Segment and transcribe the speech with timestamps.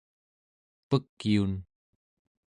[0.89, 1.51] Pekyun